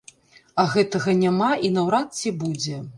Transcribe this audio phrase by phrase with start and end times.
[0.63, 2.87] А гэтага няма і наўрад ці будзе.